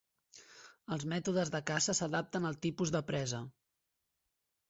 Els 0.95 1.03
mètodes 1.11 1.51
de 1.57 1.61
caça 1.71 1.95
s'adapten 1.99 2.49
al 2.51 2.57
tipus 2.65 2.93
de 2.95 3.01
presa. 3.13 3.45